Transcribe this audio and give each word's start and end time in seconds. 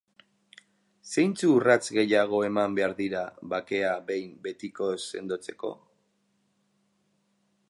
Zeintzu 1.09 1.49
urrats 1.57 1.83
gehiago 1.97 2.41
eman 2.47 2.79
behar 2.81 2.97
dira 3.03 3.23
bakea 3.53 3.95
behin 4.11 4.35
betikoz 4.49 4.93
sendotzeko? 5.05 5.75